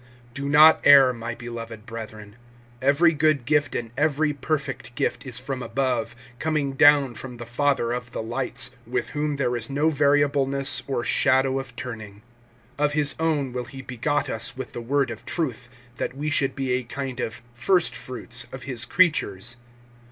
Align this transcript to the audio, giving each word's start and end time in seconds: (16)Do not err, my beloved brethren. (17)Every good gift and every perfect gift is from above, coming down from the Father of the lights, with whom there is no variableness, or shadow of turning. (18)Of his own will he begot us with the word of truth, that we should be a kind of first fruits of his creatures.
(16)Do 0.33 0.45
not 0.49 0.81
err, 0.83 1.13
my 1.13 1.35
beloved 1.35 1.85
brethren. 1.85 2.35
(17)Every 2.81 3.15
good 3.15 3.45
gift 3.45 3.75
and 3.75 3.91
every 3.95 4.33
perfect 4.33 4.95
gift 4.95 5.27
is 5.27 5.37
from 5.39 5.61
above, 5.61 6.15
coming 6.39 6.73
down 6.73 7.13
from 7.13 7.37
the 7.37 7.45
Father 7.45 7.91
of 7.91 8.09
the 8.11 8.19
lights, 8.23 8.71
with 8.87 9.09
whom 9.11 9.35
there 9.35 9.55
is 9.55 9.69
no 9.69 9.89
variableness, 9.89 10.81
or 10.87 11.03
shadow 11.03 11.59
of 11.59 11.75
turning. 11.75 12.23
(18)Of 12.79 12.91
his 12.93 13.15
own 13.19 13.53
will 13.53 13.65
he 13.65 13.83
begot 13.83 14.27
us 14.27 14.57
with 14.57 14.71
the 14.71 14.81
word 14.81 15.11
of 15.11 15.23
truth, 15.23 15.69
that 15.97 16.17
we 16.17 16.31
should 16.31 16.55
be 16.55 16.71
a 16.71 16.81
kind 16.83 17.19
of 17.19 17.43
first 17.53 17.95
fruits 17.95 18.47
of 18.51 18.63
his 18.63 18.85
creatures. 18.85 19.57